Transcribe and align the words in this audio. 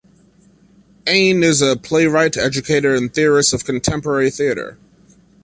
Ehn 1.05 1.43
is 1.43 1.61
a 1.61 1.75
playwright, 1.77 2.35
educator 2.35 2.95
and 2.95 3.13
theorist 3.13 3.53
of 3.53 3.63
contemporary 3.65 4.31
theater. 4.31 4.79